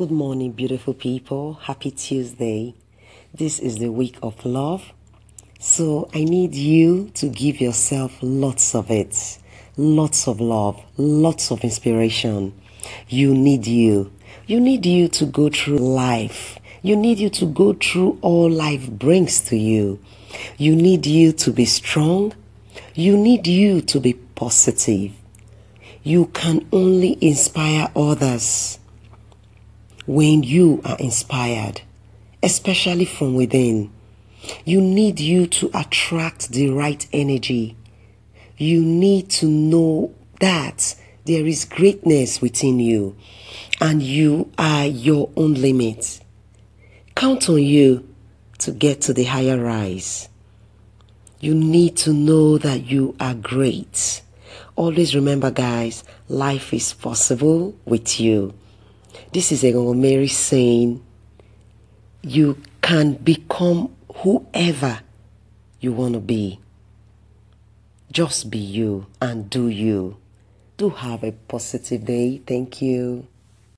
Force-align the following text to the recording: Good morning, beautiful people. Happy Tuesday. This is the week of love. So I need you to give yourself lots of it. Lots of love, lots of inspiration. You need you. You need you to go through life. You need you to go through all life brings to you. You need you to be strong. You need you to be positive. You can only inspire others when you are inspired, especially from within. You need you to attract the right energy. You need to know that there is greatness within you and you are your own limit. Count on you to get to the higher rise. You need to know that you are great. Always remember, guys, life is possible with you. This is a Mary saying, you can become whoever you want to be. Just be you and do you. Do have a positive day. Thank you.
Good 0.00 0.10
morning, 0.10 0.52
beautiful 0.52 0.94
people. 0.94 1.58
Happy 1.60 1.90
Tuesday. 1.90 2.74
This 3.34 3.58
is 3.58 3.76
the 3.76 3.92
week 3.92 4.16
of 4.22 4.46
love. 4.46 4.94
So 5.58 6.08
I 6.14 6.24
need 6.24 6.54
you 6.54 7.10
to 7.16 7.28
give 7.28 7.60
yourself 7.60 8.16
lots 8.22 8.74
of 8.74 8.90
it. 8.90 9.38
Lots 9.76 10.26
of 10.26 10.40
love, 10.40 10.82
lots 10.96 11.52
of 11.52 11.62
inspiration. 11.64 12.58
You 13.10 13.34
need 13.34 13.66
you. 13.66 14.10
You 14.46 14.58
need 14.58 14.86
you 14.86 15.06
to 15.08 15.26
go 15.26 15.50
through 15.50 15.76
life. 15.76 16.58
You 16.80 16.96
need 16.96 17.18
you 17.18 17.28
to 17.28 17.44
go 17.44 17.74
through 17.74 18.18
all 18.22 18.48
life 18.48 18.88
brings 18.88 19.42
to 19.50 19.56
you. 19.58 19.98
You 20.56 20.76
need 20.76 21.04
you 21.04 21.32
to 21.32 21.52
be 21.52 21.66
strong. 21.66 22.32
You 22.94 23.18
need 23.18 23.46
you 23.46 23.82
to 23.82 24.00
be 24.00 24.14
positive. 24.14 25.12
You 26.02 26.24
can 26.28 26.66
only 26.72 27.18
inspire 27.20 27.90
others 27.94 28.79
when 30.10 30.42
you 30.42 30.82
are 30.84 30.96
inspired, 30.98 31.82
especially 32.42 33.04
from 33.04 33.36
within. 33.36 33.88
You 34.64 34.80
need 34.80 35.20
you 35.20 35.46
to 35.46 35.70
attract 35.72 36.50
the 36.50 36.70
right 36.70 37.06
energy. 37.12 37.76
You 38.56 38.82
need 38.82 39.30
to 39.30 39.46
know 39.46 40.12
that 40.40 40.96
there 41.26 41.46
is 41.46 41.64
greatness 41.64 42.42
within 42.42 42.80
you 42.80 43.14
and 43.80 44.02
you 44.02 44.50
are 44.58 44.84
your 44.84 45.30
own 45.36 45.54
limit. 45.54 46.18
Count 47.14 47.48
on 47.48 47.62
you 47.62 48.12
to 48.58 48.72
get 48.72 49.02
to 49.02 49.12
the 49.12 49.24
higher 49.24 49.62
rise. 49.62 50.28
You 51.38 51.54
need 51.54 51.96
to 51.98 52.12
know 52.12 52.58
that 52.58 52.84
you 52.84 53.14
are 53.20 53.34
great. 53.34 54.22
Always 54.74 55.14
remember, 55.14 55.52
guys, 55.52 56.02
life 56.28 56.74
is 56.74 56.94
possible 56.94 57.76
with 57.84 58.18
you. 58.18 58.54
This 59.32 59.52
is 59.52 59.64
a 59.64 59.72
Mary 59.94 60.28
saying, 60.28 61.02
you 62.22 62.58
can 62.82 63.14
become 63.14 63.94
whoever 64.16 65.00
you 65.80 65.92
want 65.92 66.14
to 66.14 66.20
be. 66.20 66.60
Just 68.12 68.50
be 68.50 68.58
you 68.58 69.06
and 69.20 69.48
do 69.48 69.68
you. 69.68 70.16
Do 70.76 70.90
have 70.90 71.22
a 71.22 71.32
positive 71.32 72.04
day. 72.04 72.38
Thank 72.44 72.82
you. 72.82 73.26